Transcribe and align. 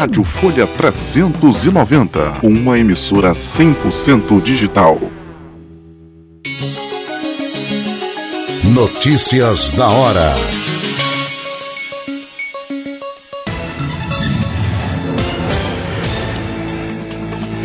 Rádio 0.00 0.24
Folha 0.24 0.66
390, 0.66 2.38
uma 2.42 2.78
emissora 2.78 3.32
100% 3.32 4.40
digital. 4.40 4.98
Notícias 8.72 9.72
da 9.72 9.86
hora. 9.86 10.34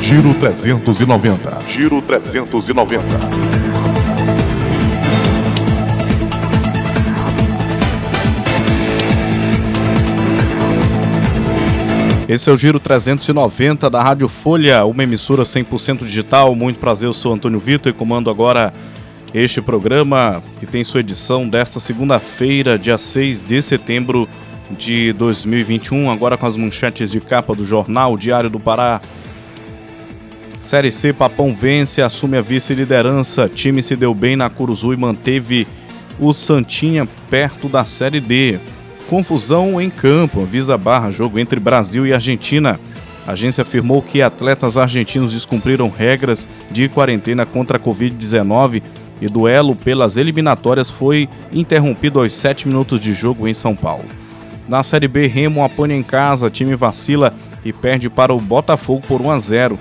Giro 0.01 0.33
390. 0.33 1.57
Giro 1.69 2.01
390. 2.01 3.74
Esse 12.27 12.49
é 12.49 12.53
o 12.53 12.57
Giro 12.57 12.79
390 12.79 13.87
da 13.87 14.01
Rádio 14.01 14.27
Folha, 14.27 14.83
uma 14.83 15.03
emissora 15.03 15.43
100% 15.43 15.99
digital. 15.99 16.55
Muito 16.55 16.79
prazer, 16.79 17.07
eu 17.07 17.13
sou 17.13 17.31
Antônio 17.31 17.59
Vitor 17.59 17.91
e 17.91 17.93
comando 17.93 18.31
agora 18.31 18.73
este 19.31 19.61
programa 19.61 20.41
que 20.59 20.65
tem 20.65 20.83
sua 20.83 21.01
edição 21.01 21.47
desta 21.47 21.79
segunda-feira, 21.79 22.79
dia 22.79 22.97
6 22.97 23.43
de 23.43 23.61
setembro 23.61 24.27
de 24.71 25.13
2021. 25.13 26.09
Agora 26.09 26.35
com 26.35 26.47
as 26.47 26.55
manchetes 26.55 27.11
de 27.11 27.21
capa 27.21 27.53
do 27.53 27.63
jornal 27.63 28.17
Diário 28.17 28.49
do 28.49 28.59
Pará. 28.59 28.99
Série 30.59 30.91
C, 30.91 31.13
Papão 31.13 31.53
vence, 31.55 32.01
assume 32.01 32.37
a 32.37 32.41
vice-liderança. 32.41 33.47
Time 33.47 33.83
se 33.83 33.95
deu 33.95 34.15
bem 34.15 34.35
na 34.35 34.49
Curuzu 34.49 34.93
e 34.93 34.97
manteve 34.97 35.67
o 36.19 36.33
Santinha 36.33 37.07
perto 37.29 37.69
da 37.69 37.85
Série 37.85 38.19
D. 38.19 38.59
Confusão 39.09 39.79
em 39.79 39.89
campo, 39.89 40.41
avisa 40.41 40.77
barra, 40.77 41.11
jogo 41.11 41.37
entre 41.37 41.59
Brasil 41.59 42.07
e 42.07 42.13
Argentina. 42.13 42.79
A 43.27 43.31
agência 43.33 43.61
afirmou 43.61 44.01
que 44.01 44.21
atletas 44.21 44.77
argentinos 44.77 45.33
descumpriram 45.33 45.89
regras 45.89 46.47
de 46.71 46.89
quarentena 46.89 47.45
contra 47.45 47.77
a 47.77 47.79
Covid-19 47.79 48.81
e 49.21 49.27
duelo 49.27 49.75
pelas 49.75 50.17
eliminatórias 50.17 50.89
foi 50.89 51.29
interrompido 51.51 52.19
aos 52.19 52.33
7 52.33 52.67
minutos 52.67 52.99
de 52.99 53.13
jogo 53.13 53.47
em 53.47 53.53
São 53.53 53.75
Paulo. 53.75 54.05
Na 54.67 54.81
Série 54.83 55.07
B, 55.07 55.27
Remo 55.27 55.63
apanha 55.63 55.95
em 55.95 56.03
casa, 56.03 56.49
time 56.49 56.75
vacila 56.75 57.31
e 57.63 57.71
perde 57.71 58.09
para 58.09 58.33
o 58.33 58.39
Botafogo 58.39 59.03
por 59.07 59.21
1 59.21 59.31
a 59.31 59.39
0. 59.39 59.79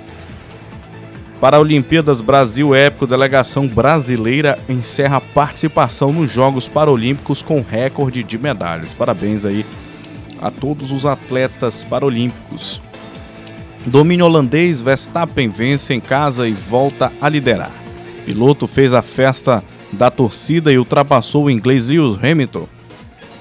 Para 1.45 1.61
Olimpíadas 1.61 2.23
Brasil 2.23 2.75
Épico, 2.75 3.07
delegação 3.07 3.69
brasileira 3.69 4.59
encerra 4.67 5.21
participação 5.21 6.11
nos 6.11 6.31
Jogos 6.31 6.69
Paralímpicos 6.69 7.43
com 7.43 7.61
recorde 7.61 8.23
de 8.25 8.39
medalhas. 8.39 8.95
Parabéns 8.95 9.45
aí 9.45 9.67
a 10.41 10.51
todos 10.51 10.91
os 10.91 11.05
atletas 11.05 11.85
paralímpicos. 11.85 12.81
Domínio 13.85 14.25
holandês, 14.25 14.81
Verstappen 14.81 15.51
vence 15.51 15.93
em 15.93 16.01
casa 16.01 16.49
e 16.49 16.53
volta 16.53 17.13
a 17.21 17.29
liderar. 17.29 17.73
Piloto 18.25 18.67
fez 18.67 18.95
a 18.95 19.03
festa 19.03 19.63
da 19.93 20.11
torcida 20.11 20.73
e 20.73 20.79
ultrapassou 20.79 21.45
o 21.45 21.51
inglês 21.51 21.89
Lewis 21.89 22.19
Hamilton 22.25 22.67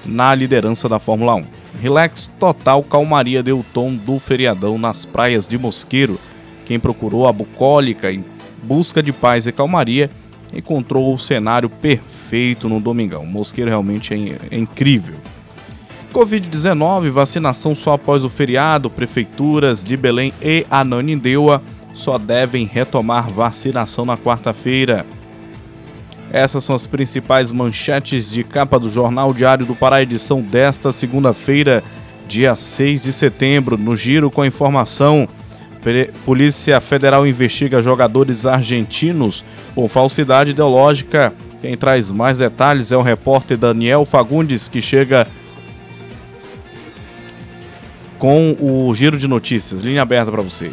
na 0.04 0.34
liderança 0.34 0.90
da 0.90 0.98
Fórmula 0.98 1.36
1. 1.36 1.46
Relax 1.80 2.30
total, 2.38 2.82
calmaria 2.82 3.42
deu 3.42 3.64
tom 3.72 3.94
do 3.94 4.18
feriadão 4.18 4.76
nas 4.76 5.06
praias 5.06 5.48
de 5.48 5.56
Mosqueiro 5.56 6.20
quem 6.64 6.78
procurou 6.78 7.26
a 7.26 7.32
bucólica 7.32 8.12
em 8.12 8.24
busca 8.62 9.02
de 9.02 9.12
paz 9.12 9.46
e 9.46 9.52
calmaria 9.52 10.10
encontrou 10.52 11.12
o 11.12 11.18
cenário 11.18 11.68
perfeito 11.68 12.68
no 12.68 12.80
domingão. 12.80 13.26
Mosqueiro 13.26 13.70
realmente 13.70 14.14
é, 14.14 14.54
é 14.54 14.58
incrível. 14.58 15.16
Covid-19, 16.12 17.10
vacinação 17.10 17.74
só 17.74 17.94
após 17.94 18.22
o 18.22 18.30
feriado. 18.30 18.88
Prefeituras 18.88 19.82
de 19.82 19.96
Belém 19.96 20.32
e 20.40 20.64
Ananindeua 20.70 21.60
só 21.92 22.18
devem 22.18 22.64
retomar 22.66 23.28
vacinação 23.30 24.04
na 24.04 24.16
quarta-feira. 24.16 25.04
Essas 26.32 26.64
são 26.64 26.74
as 26.74 26.86
principais 26.86 27.50
manchetes 27.50 28.30
de 28.30 28.42
capa 28.42 28.78
do 28.78 28.90
Jornal 28.90 29.32
Diário 29.32 29.66
do 29.66 29.74
Pará, 29.74 30.02
edição 30.02 30.40
desta 30.40 30.90
segunda-feira, 30.90 31.82
dia 32.28 32.54
6 32.54 33.02
de 33.04 33.12
setembro. 33.12 33.76
No 33.76 33.94
giro 33.94 34.30
com 34.30 34.42
a 34.42 34.46
informação. 34.46 35.28
Polícia 36.24 36.80
Federal 36.80 37.26
investiga 37.26 37.82
jogadores 37.82 38.46
argentinos 38.46 39.44
com 39.74 39.88
falsidade 39.88 40.50
ideológica. 40.50 41.32
Quem 41.60 41.76
traz 41.76 42.10
mais 42.10 42.38
detalhes 42.38 42.92
é 42.92 42.96
o 42.96 43.02
repórter 43.02 43.56
Daniel 43.56 44.04
Fagundes, 44.04 44.68
que 44.68 44.80
chega 44.80 45.26
com 48.18 48.56
o 48.60 48.94
giro 48.94 49.18
de 49.18 49.28
notícias. 49.28 49.82
Linha 49.82 50.02
aberta 50.02 50.30
para 50.30 50.42
você. 50.42 50.70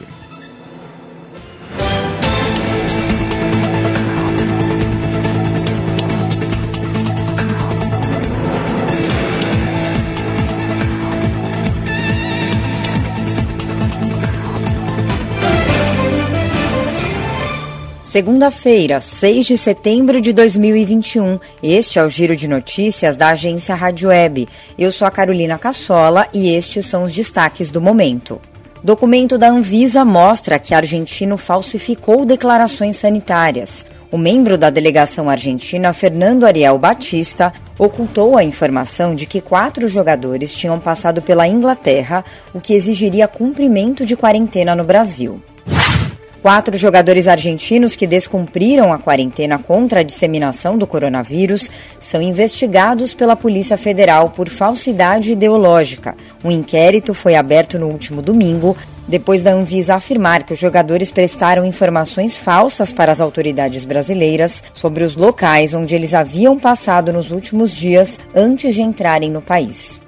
Segunda-feira, 18.11 18.99
6 18.99 19.45
de 19.45 19.57
setembro 19.57 20.19
de 20.19 20.33
2021. 20.33 21.39
Este 21.63 21.97
é 21.97 22.03
o 22.03 22.09
Giro 22.09 22.35
de 22.35 22.45
Notícias 22.45 23.16
da 23.16 23.29
agência 23.29 23.73
Rádio 23.73 24.09
Web. 24.09 24.49
Eu 24.77 24.91
sou 24.91 25.07
a 25.07 25.11
Carolina 25.11 25.57
Cassola 25.57 26.27
e 26.33 26.53
estes 26.53 26.85
são 26.85 27.03
os 27.03 27.13
destaques 27.13 27.72
do 27.72 27.79
momento. 27.79 28.41
Documento 28.83 29.38
da 29.38 29.47
Anvisa 29.47 30.03
mostra 30.03 30.59
que 30.59 30.73
argentino 30.73 31.38
falsificou 31.38 32.25
declarações 32.25 32.97
sanitárias. 32.97 33.85
O 34.11 34.17
membro 34.17 34.57
da 34.57 34.69
delegação 34.69 35.29
argentina, 35.29 35.93
Fernando 35.93 36.45
Ariel 36.45 36.78
Batista, 36.78 37.53
ocultou 37.79 38.35
a 38.38 38.43
informação 38.43 39.16
de 39.16 39.25
que 39.25 39.39
quatro 39.39 39.88
jogadores 39.88 40.53
tinham 40.53 40.78
passado 40.81 41.22
pela 41.22 41.47
Inglaterra, 41.47 42.25
o 42.53 42.59
que 42.59 42.73
exigiria 42.73 43.25
cumprimento 43.25 44.05
de 44.05 44.17
quarentena 44.17 44.75
no 44.75 44.83
Brasil. 44.83 45.41
Quatro 46.41 46.75
jogadores 46.75 47.28
argentinos 47.28 47.96
que 47.96 48.07
descumpriram 48.07 48.91
a 48.91 48.97
quarentena 48.97 49.59
contra 49.59 50.00
a 50.00 50.03
disseminação 50.03 50.75
do 50.75 50.88
coronavírus 50.88 51.69
são 52.00 52.19
investigados 52.19 53.13
pela 53.13 53.35
Polícia 53.35 53.78
Federal 53.78 54.31
por 54.31 54.50
falsidade 54.50 55.34
ideológica. 55.34 56.16
Um 56.44 56.50
inquérito 56.50 57.13
foi 57.13 57.35
aberto 57.35 57.78
no 57.78 57.88
último 57.88 58.24
domingo, 58.24 58.75
depois 59.07 59.44
da 59.44 59.52
Anvisa 59.52 59.94
afirmar 59.94 60.41
que 60.41 60.53
os 60.53 60.59
jogadores 60.59 61.12
prestaram 61.12 61.63
informações 61.63 62.35
falsas 62.35 62.91
para 62.91 63.12
as 63.12 63.22
autoridades 63.22 63.85
brasileiras 63.85 64.63
sobre 64.73 65.03
os 65.03 65.16
locais 65.16 65.75
onde 65.75 65.94
eles 65.94 66.16
haviam 66.16 66.58
passado 66.58 67.13
nos 67.13 67.29
últimos 67.29 67.72
dias 67.72 68.19
antes 68.34 68.73
de 68.73 68.81
entrarem 68.81 69.29
no 69.29 69.44
país. 69.44 70.02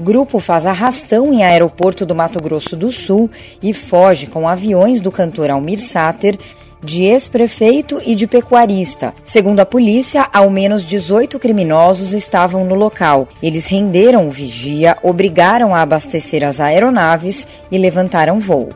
Grupo 0.00 0.40
faz 0.40 0.64
arrastão 0.64 1.30
em 1.30 1.44
aeroporto 1.44 2.06
do 2.06 2.14
Mato 2.14 2.40
Grosso 2.40 2.74
do 2.74 2.90
Sul 2.90 3.30
e 3.62 3.74
foge 3.74 4.26
com 4.26 4.48
aviões 4.48 4.98
do 4.98 5.12
cantor 5.12 5.50
Almir 5.50 5.78
Sater, 5.78 6.38
de 6.82 7.04
ex-prefeito 7.04 8.00
e 8.06 8.14
de 8.14 8.26
pecuarista. 8.26 9.12
Segundo 9.22 9.60
a 9.60 9.66
polícia, 9.66 10.26
ao 10.32 10.48
menos 10.48 10.88
18 10.88 11.38
criminosos 11.38 12.14
estavam 12.14 12.64
no 12.64 12.74
local. 12.74 13.28
Eles 13.42 13.66
renderam 13.66 14.26
o 14.26 14.30
vigia, 14.30 14.96
obrigaram 15.02 15.74
a 15.74 15.82
abastecer 15.82 16.42
as 16.42 16.60
aeronaves 16.60 17.46
e 17.70 17.76
levantaram 17.76 18.40
voo. 18.40 18.70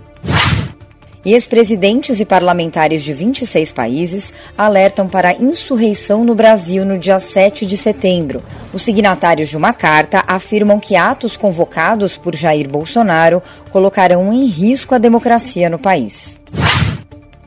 E 1.24 1.32
ex-presidentes 1.32 2.20
e 2.20 2.24
parlamentares 2.24 3.02
de 3.02 3.12
26 3.14 3.72
países 3.72 4.32
alertam 4.58 5.08
para 5.08 5.30
a 5.30 5.34
insurreição 5.34 6.22
no 6.22 6.34
Brasil 6.34 6.84
no 6.84 6.98
dia 6.98 7.18
7 7.18 7.64
de 7.64 7.78
setembro. 7.78 8.42
Os 8.74 8.84
signatários 8.84 9.48
de 9.48 9.56
uma 9.56 9.72
carta 9.72 10.22
afirmam 10.26 10.78
que 10.78 10.96
atos 10.96 11.34
convocados 11.34 12.18
por 12.18 12.34
Jair 12.34 12.68
Bolsonaro 12.68 13.42
colocarão 13.72 14.30
em 14.32 14.44
risco 14.44 14.94
a 14.94 14.98
democracia 14.98 15.70
no 15.70 15.78
país. 15.78 16.36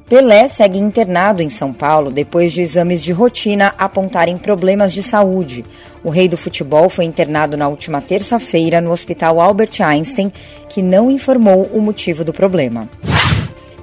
Pelé 0.10 0.48
segue 0.48 0.80
internado 0.80 1.44
em 1.44 1.50
São 1.50 1.74
Paulo 1.74 2.10
depois 2.10 2.54
de 2.54 2.62
exames 2.62 3.04
de 3.04 3.12
rotina 3.12 3.76
apontarem 3.78 4.38
problemas 4.38 4.94
de 4.94 5.04
saúde. 5.04 5.66
O 6.02 6.10
rei 6.10 6.30
do 6.30 6.38
futebol 6.38 6.90
foi 6.90 7.04
internado 7.04 7.58
na 7.58 7.68
última 7.68 8.02
terça-feira 8.02 8.80
no 8.80 8.92
Hospital 8.92 9.42
Albert 9.42 9.82
Einstein, 9.82 10.32
que 10.70 10.82
não 10.82 11.12
informou 11.12 11.70
o 11.74 11.82
motivo 11.82 12.24
do 12.24 12.32
problema. 12.32 12.90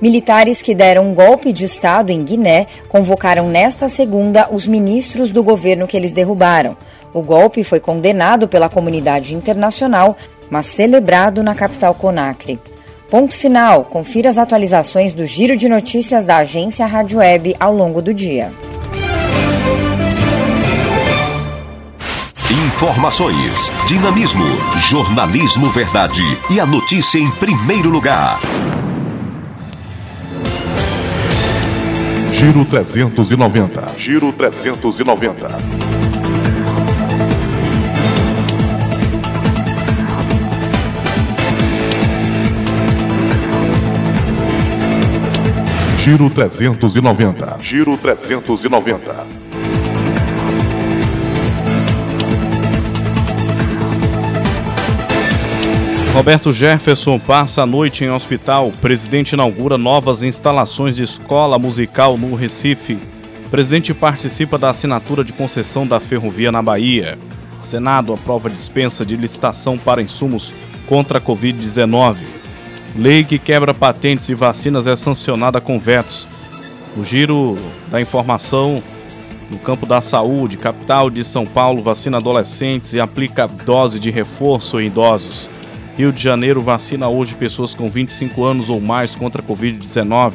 Militares 0.01 0.61
que 0.61 0.75
deram 0.75 1.11
um 1.11 1.15
golpe 1.15 1.53
de 1.53 1.65
Estado 1.65 2.11
em 2.11 2.23
Guiné 2.25 2.67
convocaram 2.89 3.49
nesta 3.49 3.89
segunda 3.89 4.49
os 4.51 4.67
ministros 4.67 5.31
do 5.31 5.43
governo 5.43 5.87
que 5.87 5.97
eles 5.97 6.13
derrubaram. 6.13 6.77
O 7.13 7.23
golpe 7.23 7.63
foi 7.63 7.79
condenado 7.79 8.49
pela 8.49 8.69
comunidade 8.69 9.35
internacional, 9.35 10.17
mas 10.51 10.67
celebrado 10.67 11.43
na 11.43 11.55
capital 11.55 11.95
Conakry. 11.95 12.59
Ponto 13.09 13.37
final. 13.37 13.85
Confira 13.85 14.29
as 14.29 14.39
atualizações 14.39 15.13
do 15.13 15.25
Giro 15.25 15.57
de 15.57 15.69
Notícias 15.69 16.27
da 16.27 16.39
agência 16.39 16.85
Rádio 16.85 17.19
Web 17.19 17.55
ao 17.61 17.73
longo 17.73 18.03
do 18.03 18.13
dia. 18.13 18.51
Informações, 22.51 23.73
dinamismo, 23.87 24.45
jornalismo 24.83 25.67
verdade 25.71 26.23
e 26.51 26.59
a 26.59 26.67
notícia 26.67 27.19
em 27.19 27.31
primeiro 27.31 27.89
lugar. 27.89 28.41
Giro 32.45 32.63
390. 32.67 33.97
Giro 33.97 34.31
390. 34.31 35.47
Giro 45.97 46.29
390. 46.29 47.57
Giro 47.63 47.97
390. 47.97 49.44
Roberto 56.15 56.53
Jefferson 56.53 57.19
passa 57.19 57.63
a 57.63 57.67
noite 57.67 58.05
em 58.05 58.11
hospital. 58.11 58.73
Presidente 58.81 59.33
inaugura 59.33 59.77
novas 59.77 60.23
instalações 60.23 60.95
de 60.95 61.03
escola 61.03 61.59
musical 61.59 62.17
no 62.17 62.37
Recife. 62.37 62.97
Presidente 63.51 63.93
participa 63.93 64.57
da 64.57 64.71
assinatura 64.71 65.25
de 65.25 65.33
concessão 65.33 65.85
da 65.85 65.99
ferrovia 65.99 66.53
na 66.53 66.63
Bahia. 66.63 67.19
Senado 67.61 68.13
aprova 68.13 68.49
dispensa 68.49 69.05
de 69.05 69.17
licitação 69.17 69.77
para 69.77 70.01
insumos 70.01 70.55
contra 70.87 71.19
a 71.19 71.21
Covid-19. 71.21 72.19
Lei 72.95 73.25
que 73.25 73.37
quebra 73.37 73.75
patentes 73.75 74.29
e 74.29 74.35
vacinas 74.37 74.87
é 74.87 74.95
sancionada 74.95 75.61
com 75.61 75.77
vetos. 75.81 76.29
O 76.97 77.03
giro 77.03 77.59
da 77.91 78.01
informação 78.01 78.81
no 79.51 79.59
campo 79.59 79.85
da 79.85 80.01
saúde, 80.01 80.59
capital 80.59 81.11
de 81.11 81.25
São 81.25 81.45
Paulo 81.45 81.83
vacina 81.83 82.19
adolescentes 82.19 82.93
e 82.93 83.01
aplica 83.01 83.49
dose 83.49 83.99
de 83.99 84.13
reforço 84.13 84.81
em 84.81 84.87
idosos. 84.87 85.51
Rio 85.97 86.13
de 86.13 86.21
Janeiro 86.21 86.61
vacina 86.61 87.09
hoje 87.09 87.37
pessoas 87.37 87.73
com 87.73 87.87
25 87.89 88.45
anos 88.45 88.69
ou 88.69 88.81
mais 88.81 89.15
contra 89.15 89.41
a 89.41 89.45
Covid-19. 89.45 90.33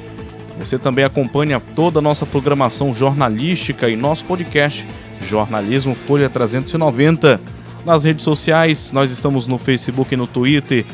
Você 0.59 0.77
também 0.77 1.03
acompanha 1.03 1.59
toda 1.75 1.97
a 1.97 2.01
nossa 2.01 2.27
programação 2.27 2.93
jornalística 2.93 3.89
e 3.89 3.95
nosso 3.95 4.23
podcast 4.25 4.85
Jornalismo 5.19 5.95
Folha 5.95 6.29
390. 6.29 7.41
Nas 7.83 8.05
redes 8.05 8.23
sociais, 8.23 8.91
nós 8.91 9.09
estamos 9.09 9.47
no 9.47 9.57
Facebook 9.57 10.13
e 10.13 10.17
no 10.17 10.27
Twitter 10.27 10.85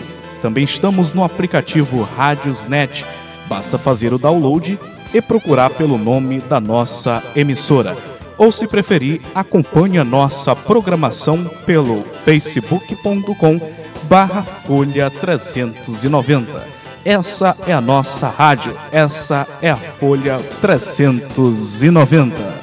Também 0.43 0.65
estamos 0.65 1.13
no 1.13 1.23
aplicativo 1.23 2.03
Rádiosnet. 2.17 3.07
Basta 3.49 3.79
fazer 3.79 4.13
o 4.13 4.19
download 4.19 4.79
e 5.13 5.21
procurar 5.21 5.71
pelo 5.71 5.99
nome 5.99 6.41
da 6.41 6.61
nossa 6.61 7.23
emissora. 7.35 7.97
Ou 8.37 8.51
se 8.51 8.67
preferir, 8.67 9.21
acompanhe 9.35 9.99
a 9.99 10.05
nossa 10.05 10.57
programação 10.57 11.45
pelo 11.67 12.03
facebook.com 12.25 13.61
barra 14.05 14.43
Folha 14.43 15.11
390. 15.11 16.81
Essa 17.05 17.57
é 17.67 17.73
a 17.73 17.81
nossa 17.81 18.29
rádio, 18.29 18.77
essa 18.93 19.47
é 19.63 19.71
a 19.71 19.77
Folha 19.77 20.39
390. 20.61 22.60